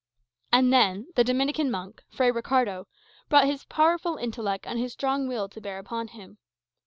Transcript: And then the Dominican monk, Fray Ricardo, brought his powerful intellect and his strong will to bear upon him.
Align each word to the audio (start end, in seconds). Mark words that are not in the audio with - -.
And 0.51 0.73
then 0.73 1.09
the 1.13 1.23
Dominican 1.23 1.69
monk, 1.69 2.01
Fray 2.09 2.31
Ricardo, 2.31 2.87
brought 3.29 3.45
his 3.45 3.65
powerful 3.65 4.17
intellect 4.17 4.65
and 4.65 4.79
his 4.79 4.93
strong 4.93 5.27
will 5.27 5.47
to 5.49 5.61
bear 5.61 5.77
upon 5.77 6.07
him. 6.07 6.39